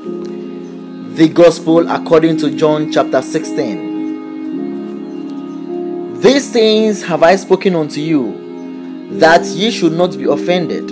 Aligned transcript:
The 0.00 1.28
Gospel 1.34 1.90
according 1.90 2.36
to 2.38 2.52
John 2.52 2.92
chapter 2.92 3.20
16. 3.20 6.20
These 6.20 6.52
things 6.52 7.02
have 7.02 7.24
I 7.24 7.34
spoken 7.34 7.74
unto 7.74 8.00
you, 8.00 9.08
that 9.18 9.44
ye 9.44 9.72
should 9.72 9.94
not 9.94 10.16
be 10.16 10.22
offended. 10.24 10.88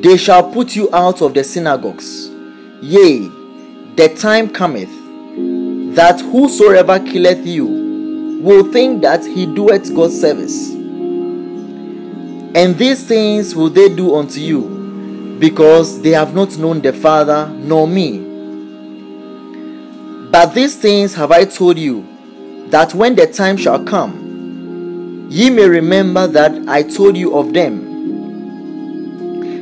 They 0.00 0.16
shall 0.16 0.48
put 0.52 0.76
you 0.76 0.88
out 0.94 1.20
of 1.20 1.34
the 1.34 1.42
synagogues. 1.42 2.28
Yea, 2.80 3.28
the 3.96 4.14
time 4.16 4.48
cometh 4.48 4.92
that 5.96 6.20
whosoever 6.20 7.00
killeth 7.00 7.44
you 7.44 7.66
will 8.44 8.72
think 8.72 9.02
that 9.02 9.24
he 9.24 9.44
doeth 9.46 9.92
God's 9.92 10.20
service. 10.20 10.70
And 12.54 12.78
these 12.78 13.04
things 13.04 13.56
will 13.56 13.70
they 13.70 13.88
do 13.92 14.14
unto 14.14 14.38
you, 14.38 14.77
because 15.38 16.02
they 16.02 16.10
have 16.10 16.34
not 16.34 16.56
known 16.58 16.80
the 16.80 16.92
Father 16.92 17.48
nor 17.48 17.86
me. 17.86 18.18
But 20.30 20.54
these 20.54 20.76
things 20.76 21.14
have 21.14 21.32
I 21.32 21.44
told 21.44 21.78
you, 21.78 22.06
that 22.70 22.92
when 22.94 23.14
the 23.14 23.26
time 23.26 23.56
shall 23.56 23.82
come, 23.82 25.28
ye 25.30 25.48
may 25.50 25.66
remember 25.66 26.26
that 26.26 26.68
I 26.68 26.82
told 26.82 27.16
you 27.16 27.36
of 27.36 27.54
them. 27.54 27.86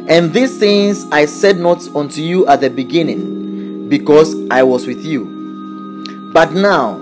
And 0.08 0.32
these 0.32 0.58
things 0.58 1.04
I 1.12 1.26
said 1.26 1.58
not 1.58 1.86
unto 1.94 2.20
you 2.20 2.46
at 2.48 2.60
the 2.60 2.70
beginning, 2.70 3.88
because 3.88 4.34
I 4.50 4.62
was 4.62 4.86
with 4.86 5.04
you. 5.04 6.30
But 6.32 6.52
now 6.52 7.00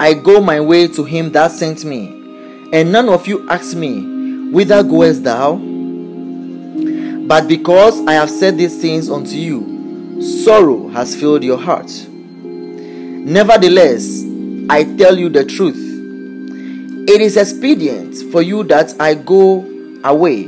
I 0.00 0.14
go 0.14 0.40
my 0.40 0.60
way 0.60 0.88
to 0.88 1.04
him 1.04 1.32
that 1.32 1.50
sent 1.52 1.84
me, 1.84 2.70
and 2.72 2.90
none 2.92 3.08
of 3.08 3.26
you 3.26 3.48
ask 3.48 3.76
me, 3.76 4.50
Whither 4.50 4.82
goest 4.82 5.24
thou? 5.24 5.71
But 7.32 7.48
because 7.48 8.04
I 8.06 8.12
have 8.12 8.28
said 8.28 8.58
these 8.58 8.78
things 8.78 9.08
unto 9.08 9.36
you, 9.36 10.20
sorrow 10.20 10.88
has 10.88 11.16
filled 11.16 11.42
your 11.42 11.56
heart. 11.56 11.90
Nevertheless, 12.12 14.22
I 14.68 14.84
tell 14.98 15.18
you 15.18 15.30
the 15.30 15.42
truth. 15.42 15.78
It 17.08 17.22
is 17.22 17.38
expedient 17.38 18.30
for 18.30 18.42
you 18.42 18.64
that 18.64 18.94
I 19.00 19.14
go 19.14 19.64
away. 20.04 20.44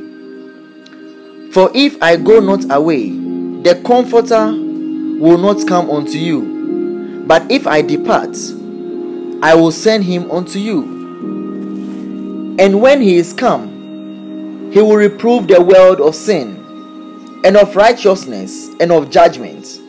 For 1.52 1.70
if 1.74 1.96
I 2.02 2.16
go 2.16 2.40
not 2.40 2.70
away, 2.70 3.08
the 3.08 3.80
Comforter 3.82 4.48
will 4.48 5.38
not 5.38 5.66
come 5.66 5.88
unto 5.88 6.18
you. 6.18 7.24
But 7.26 7.50
if 7.50 7.66
I 7.66 7.80
depart, 7.80 8.36
I 9.42 9.54
will 9.54 9.72
send 9.72 10.04
him 10.04 10.30
unto 10.30 10.58
you. 10.58 10.82
And 12.58 12.82
when 12.82 13.00
he 13.00 13.16
is 13.16 13.32
come, 13.32 14.70
he 14.70 14.82
will 14.82 14.96
reprove 14.96 15.48
the 15.48 15.62
world 15.62 16.02
of 16.02 16.14
sin, 16.14 16.60
and 17.44 17.56
of 17.58 17.76
righteousness, 17.76 18.70
and 18.80 18.90
of 18.90 19.10
judgment. 19.10 19.80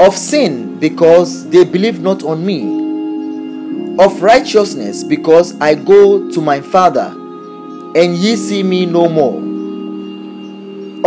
Of 0.00 0.16
sin, 0.16 0.78
because 0.78 1.46
they 1.50 1.64
believe 1.64 2.00
not 2.00 2.22
on 2.22 2.44
me. 2.46 2.80
Of 4.02 4.22
righteousness, 4.22 5.04
because 5.04 5.60
I 5.60 5.74
go 5.74 6.30
to 6.30 6.40
my 6.40 6.62
Father, 6.62 7.14
and 7.94 8.16
ye 8.16 8.36
see 8.36 8.62
me 8.62 8.86
no 8.86 9.06
more. 9.06 9.36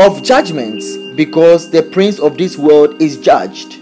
Of 0.06 0.22
judgment, 0.22 0.84
because 1.16 1.72
the 1.72 1.82
prince 1.82 2.20
of 2.20 2.38
this 2.38 2.56
world 2.56 3.02
is 3.02 3.18
judged. 3.18 3.80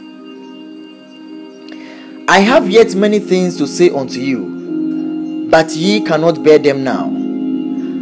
I 2.30 2.40
have 2.40 2.70
yet 2.70 2.96
many 2.96 3.20
things 3.20 3.58
to 3.58 3.68
say 3.68 3.90
unto 3.90 4.22
you, 4.22 5.48
but 5.50 5.72
ye 5.72 6.00
cannot 6.00 6.42
bear 6.44 6.60
them 6.60 6.86
now. 6.86 7.10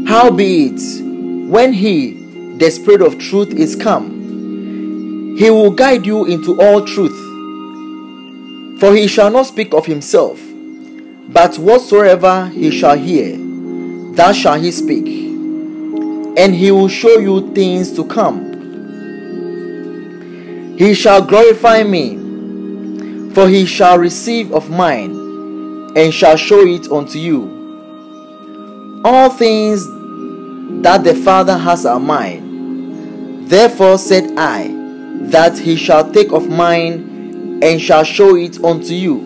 Howbeit, 0.07 0.79
when 1.49 1.73
he, 1.73 2.18
the 2.59 2.69
Spirit 2.69 3.01
of 3.01 3.17
truth, 3.17 3.53
is 3.53 3.75
come, 3.75 5.35
he 5.37 5.49
will 5.49 5.71
guide 5.71 6.05
you 6.05 6.25
into 6.25 6.61
all 6.61 6.85
truth. 6.85 7.17
For 8.79 8.93
he 8.95 9.07
shall 9.07 9.31
not 9.31 9.47
speak 9.47 9.73
of 9.73 9.85
himself, 9.85 10.39
but 11.29 11.57
whatsoever 11.57 12.47
he 12.47 12.71
shall 12.71 12.97
hear, 12.97 13.35
that 14.15 14.35
shall 14.35 14.59
he 14.59 14.71
speak, 14.71 15.07
and 16.37 16.53
he 16.53 16.71
will 16.71 16.87
show 16.89 17.17
you 17.17 17.53
things 17.53 17.91
to 17.93 18.05
come. 18.05 18.47
He 20.77 20.93
shall 20.93 21.21
glorify 21.21 21.83
me 21.83 22.19
for 23.33 23.47
he 23.47 23.65
shall 23.65 23.97
receive 23.97 24.51
of 24.51 24.69
mine, 24.69 25.11
and 25.95 26.13
shall 26.13 26.35
show 26.35 26.59
it 26.65 26.91
unto 26.91 27.19
you. 27.19 29.01
All 29.05 29.29
things 29.29 29.85
that 30.81 31.03
the 31.03 31.15
Father 31.15 31.57
has 31.57 31.85
are 31.85 31.99
mine. 31.99 32.48
Therefore 33.49 33.97
said 33.97 34.37
I, 34.37 34.67
that 35.31 35.57
he 35.57 35.75
shall 35.75 36.11
take 36.11 36.31
of 36.31 36.47
mine, 36.47 37.59
and 37.63 37.81
shall 37.81 38.03
show 38.03 38.35
it 38.35 38.63
unto 38.63 38.93
you. 38.93 39.17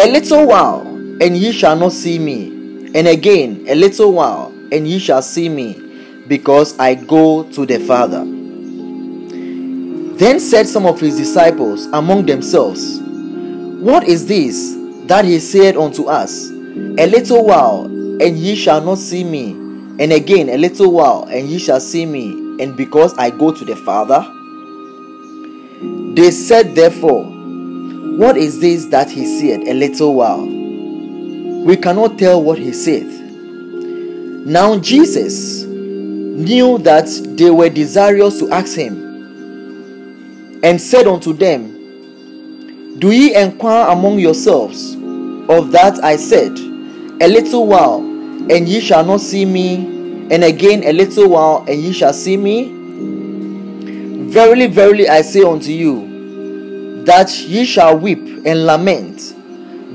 A 0.00 0.08
little 0.10 0.46
while, 0.46 0.86
and 1.20 1.36
ye 1.36 1.52
shall 1.52 1.76
not 1.76 1.92
see 1.92 2.18
me, 2.18 2.46
and 2.94 3.06
again 3.06 3.66
a 3.68 3.74
little 3.74 4.12
while, 4.12 4.54
and 4.72 4.88
ye 4.88 4.98
shall 4.98 5.20
see 5.20 5.50
me, 5.50 6.24
because 6.28 6.78
I 6.78 6.94
go 6.94 7.42
to 7.42 7.66
the 7.66 7.78
Father. 7.78 8.24
Then 10.16 10.40
said 10.40 10.66
some 10.66 10.86
of 10.86 10.98
his 10.98 11.18
disciples 11.18 11.84
among 11.92 12.24
themselves, 12.24 13.00
What 13.82 14.04
is 14.04 14.26
this 14.26 14.74
that 15.08 15.26
he 15.26 15.40
said 15.40 15.76
unto 15.76 16.04
us? 16.04 16.48
A 16.48 17.06
little 17.06 17.44
while, 17.44 17.84
and 17.84 18.38
ye 18.38 18.54
shall 18.54 18.80
not 18.80 18.96
see 18.96 19.24
me, 19.24 19.59
and 20.00 20.12
again 20.12 20.48
a 20.48 20.56
little 20.56 20.92
while, 20.92 21.28
and 21.30 21.48
ye 21.48 21.58
shall 21.58 21.80
see 21.80 22.06
me, 22.06 22.30
and 22.62 22.76
because 22.76 23.16
I 23.18 23.30
go 23.30 23.52
to 23.52 23.64
the 23.64 23.76
Father? 23.76 24.26
They 26.14 26.30
said, 26.30 26.74
therefore, 26.74 27.24
What 28.16 28.36
is 28.36 28.60
this 28.60 28.86
that 28.86 29.10
he 29.10 29.24
said, 29.24 29.68
a 29.68 29.72
little 29.72 30.14
while? 30.14 30.44
We 30.44 31.76
cannot 31.76 32.18
tell 32.18 32.42
what 32.42 32.58
he 32.58 32.72
saith. 32.72 33.20
Now 34.46 34.78
Jesus 34.78 35.62
knew 35.64 36.78
that 36.78 37.06
they 37.36 37.50
were 37.50 37.68
desirous 37.68 38.38
to 38.40 38.50
ask 38.50 38.76
him 38.76 38.96
and 40.62 40.80
said 40.80 41.06
unto 41.06 41.32
them, 41.32 42.98
Do 42.98 43.10
ye 43.10 43.34
enquire 43.36 43.88
among 43.90 44.18
yourselves 44.18 44.94
of 45.48 45.72
that 45.72 46.02
I 46.02 46.16
said, 46.16 46.58
A 47.20 47.28
little 47.28 47.66
while, 47.66 48.00
and 48.48 48.68
ye 48.68 48.80
shall 48.80 49.04
not 49.04 49.20
see 49.20 49.44
me, 49.44 49.76
and 50.30 50.44
again 50.44 50.84
a 50.84 50.92
little 50.92 51.28
while, 51.28 51.64
and 51.68 51.80
ye 51.80 51.92
shall 51.92 52.12
see 52.12 52.36
me? 52.36 52.72
Verily, 54.30 54.68
verily, 54.68 55.08
I 55.08 55.22
say 55.22 55.42
unto 55.42 55.72
you, 55.72 57.02
that 57.04 57.36
ye 57.40 57.64
shall 57.64 57.98
weep 57.98 58.46
and 58.46 58.66
lament, 58.66 59.34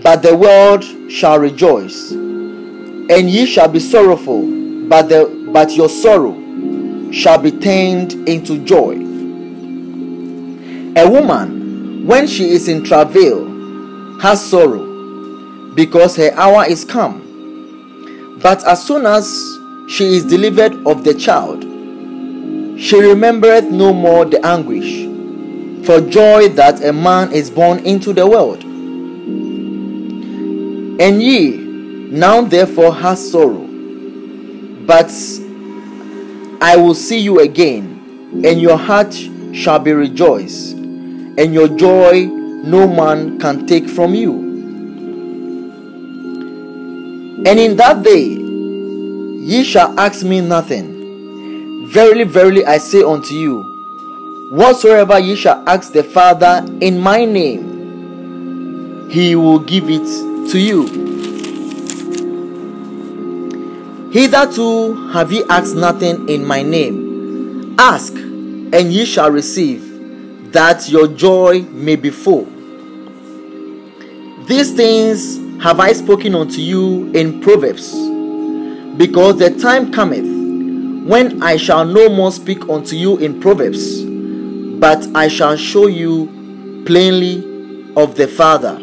but 0.03 0.21
the 0.21 0.35
world 0.35 0.83
shall 1.09 1.39
rejoice, 1.39 2.11
and 2.11 3.29
ye 3.29 3.45
shall 3.45 3.69
be 3.69 3.79
sorrowful, 3.79 4.41
but, 4.87 5.09
the, 5.09 5.49
but 5.51 5.71
your 5.75 5.89
sorrow 5.89 6.35
shall 7.11 7.37
be 7.37 7.51
turned 7.51 8.13
into 8.27 8.63
joy. 8.65 8.95
A 10.97 11.09
woman, 11.09 12.05
when 12.05 12.27
she 12.27 12.49
is 12.49 12.67
in 12.67 12.83
travail, 12.83 14.19
has 14.19 14.43
sorrow, 14.45 15.73
because 15.75 16.15
her 16.17 16.31
hour 16.33 16.65
is 16.65 16.83
come. 16.85 17.24
But 18.45 18.63
as 18.65 18.85
soon 18.85 19.07
as 19.07 19.57
she 19.87 20.05
is 20.05 20.23
delivered 20.23 20.73
of 20.85 21.03
the 21.03 21.15
child, 21.15 21.63
she 22.79 22.95
remembereth 23.01 23.71
no 23.71 23.91
more 23.91 24.23
the 24.23 24.45
anguish 24.45 25.07
for 25.83 25.99
joy 25.99 26.49
that 26.49 26.85
a 26.85 26.93
man 26.93 27.31
is 27.31 27.49
born 27.49 27.79
into 27.79 28.13
the 28.13 28.27
world. 28.27 28.61
And 31.01 31.23
ye 31.23 31.57
now 32.11 32.41
therefore 32.41 32.93
has 32.93 33.31
sorrow, 33.31 33.65
but 34.85 35.09
I 36.61 36.77
will 36.77 36.93
see 36.93 37.17
you 37.17 37.39
again, 37.39 38.41
and 38.45 38.61
your 38.61 38.77
heart 38.77 39.15
shall 39.53 39.79
be 39.79 39.91
rejoiced 39.91 40.73
and 40.73 41.51
your 41.51 41.67
joy 41.67 42.25
no 42.25 42.85
man 42.85 43.39
can 43.39 43.65
take 43.65 43.89
from 43.89 44.13
you. 44.13 44.45
And 47.47 47.59
in 47.59 47.75
that 47.77 48.01
day 48.01 48.44
ye 49.45 49.63
shall 49.63 49.97
ask 49.99 50.25
me 50.25 50.41
nothing. 50.41 51.87
Verily, 51.87 52.23
verily, 52.23 52.65
I 52.65 52.79
say 52.79 53.03
unto 53.03 53.35
you, 53.35 53.61
whatsoever 54.51 55.19
ye 55.19 55.35
shall 55.35 55.63
ask 55.69 55.93
the 55.93 56.03
Father 56.03 56.65
in 56.81 56.99
my 56.99 57.25
name, 57.25 59.07
he 59.11 59.35
will 59.35 59.59
give 59.59 59.83
it 59.87 60.49
to 60.49 60.57
you. 60.57 60.87
Hitherto 64.11 65.09
have 65.11 65.31
ye 65.31 65.43
asked 65.47 65.75
nothing 65.75 66.27
in 66.27 66.43
my 66.43 66.63
name. 66.63 67.75
Ask, 67.77 68.13
and 68.15 68.91
ye 68.91 69.05
shall 69.05 69.29
receive 69.29 69.83
that 70.53 70.89
your 70.89 71.07
joy 71.07 71.61
may 71.71 71.95
be 71.95 72.09
full. 72.09 72.47
These 74.47 74.71
things 74.73 75.37
have 75.61 75.79
I 75.79 75.93
spoken 75.93 76.33
unto 76.33 76.61
you 76.61 77.11
in 77.13 77.41
Proverbs, 77.41 77.93
because 78.97 79.37
the 79.39 79.49
time 79.59 79.91
cometh 79.91 80.25
when 81.05 81.43
I 81.43 81.57
shall 81.57 81.85
no 81.85 82.09
more 82.09 82.31
speak 82.31 82.67
unto 82.69 82.95
you 82.95 83.17
in 83.17 83.39
Proverbs, 83.39 84.03
but 84.03 85.05
I 85.15 85.27
shall 85.27 85.55
show 85.57 85.87
you 85.87 86.83
plainly 86.85 87.43
of 87.95 88.15
the 88.15 88.27
Father. 88.27 88.77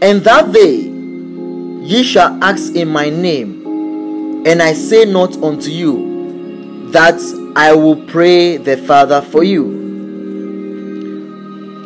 And 0.00 0.22
that 0.22 0.52
day 0.52 0.76
ye 1.84 2.02
shall 2.02 2.42
ask 2.42 2.74
in 2.74 2.88
my 2.88 3.10
name, 3.10 4.44
and 4.46 4.62
I 4.62 4.72
say 4.74 5.04
not 5.04 5.36
unto 5.42 5.70
you 5.70 6.90
that 6.92 7.20
I 7.56 7.72
will 7.74 7.96
pray 8.06 8.56
the 8.56 8.76
Father 8.76 9.20
for 9.22 9.44
you. 9.44 9.82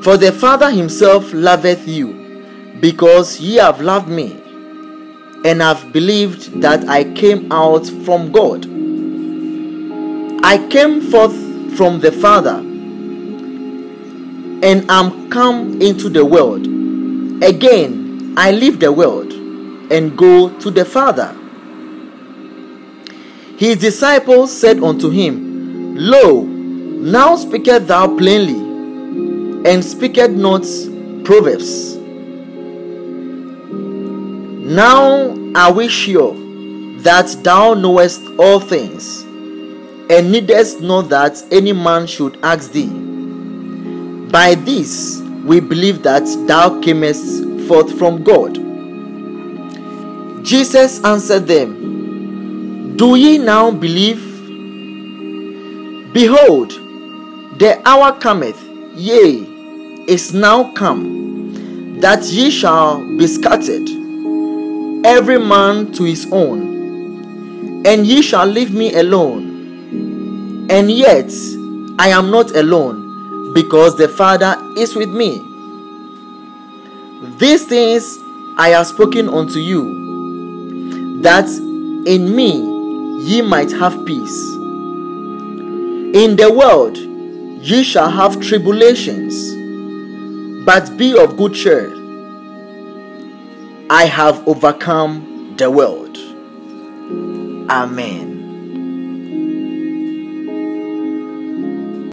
For 0.02 0.16
the 0.16 0.32
Father 0.32 0.70
himself 0.70 1.32
loveth 1.32 1.86
you, 1.88 2.14
because 2.80 3.40
ye 3.40 3.56
have 3.56 3.80
loved 3.80 4.08
me, 4.08 4.40
and 5.44 5.60
have 5.60 5.92
believed 5.92 6.60
that 6.60 6.88
I 6.88 7.04
came 7.04 7.50
out 7.52 7.86
from 7.86 8.32
God. 8.32 8.66
I 10.44 10.58
came 10.68 11.00
forth 11.00 11.34
from 11.76 12.00
the 12.00 12.10
Father, 12.12 12.56
and 14.62 14.90
am 14.90 15.30
come 15.30 15.80
into 15.80 16.08
the 16.08 16.24
world. 16.24 16.66
Again, 17.42 18.34
I 18.36 18.50
leave 18.50 18.80
the 18.80 18.90
world 18.92 19.32
and 19.32 20.16
go 20.16 20.48
to 20.58 20.70
the 20.70 20.84
Father. 20.84 21.34
His 23.56 23.78
disciples 23.78 24.56
said 24.56 24.82
unto 24.82 25.10
him, 25.10 25.96
Lo, 25.96 26.42
now 26.42 27.36
speaketh 27.36 27.86
thou 27.88 28.16
plainly, 28.16 28.60
and 29.68 29.84
speaketh 29.84 30.30
not 30.30 30.64
proverbs. 31.24 31.97
Now 34.68 35.34
are 35.54 35.72
we 35.72 35.88
sure 35.88 36.34
that 36.98 37.34
thou 37.42 37.72
knowest 37.72 38.20
all 38.38 38.60
things, 38.60 39.22
and 40.10 40.30
needest 40.30 40.82
not 40.82 41.08
that 41.08 41.42
any 41.50 41.72
man 41.72 42.06
should 42.06 42.38
ask 42.42 42.72
thee. 42.72 42.90
By 44.30 44.56
this 44.56 45.22
we 45.46 45.60
believe 45.60 46.02
that 46.02 46.24
thou 46.46 46.82
camest 46.82 47.66
forth 47.66 47.98
from 47.98 48.22
God. 48.22 48.56
Jesus 50.44 51.02
answered 51.02 51.46
them, 51.46 52.94
Do 52.98 53.14
ye 53.16 53.38
now 53.38 53.70
believe? 53.70 54.22
Behold, 56.12 56.72
the 57.58 57.80
hour 57.86 58.12
cometh, 58.20 58.62
yea, 58.94 59.46
is 60.06 60.34
now 60.34 60.72
come, 60.72 62.00
that 62.00 62.22
ye 62.26 62.50
shall 62.50 63.00
be 63.16 63.26
scattered, 63.26 63.88
every 65.04 65.38
man 65.38 65.92
to 65.92 66.04
his 66.04 66.26
own, 66.32 67.82
and 67.86 68.06
ye 68.06 68.22
shall 68.22 68.46
leave 68.46 68.72
me 68.74 68.94
alone. 68.94 70.66
And 70.70 70.90
yet 70.90 71.30
I 71.98 72.08
am 72.08 72.30
not 72.30 72.54
alone, 72.54 73.52
because 73.54 73.96
the 73.96 74.08
Father 74.08 74.56
is 74.76 74.94
with 74.94 75.08
me. 75.08 75.42
These 77.38 77.64
things 77.66 78.18
I 78.56 78.70
have 78.70 78.86
spoken 78.86 79.28
unto 79.28 79.58
you, 79.58 81.20
that 81.22 81.48
in 82.06 82.34
me 82.36 82.76
ye 83.24 83.42
might 83.42 83.72
have 83.72 84.04
peace. 84.06 84.54
In 86.14 86.36
the 86.36 86.52
world 86.52 86.96
ye 86.96 87.82
shall 87.82 88.10
have 88.10 88.40
tribulations, 88.40 89.54
but 90.64 90.96
be 90.96 91.16
of 91.16 91.36
good 91.36 91.54
cheer. 91.54 91.97
I 93.90 94.04
have 94.04 94.46
overcome 94.46 95.54
the 95.56 95.70
world. 95.70 96.18
Amen. 97.70 98.37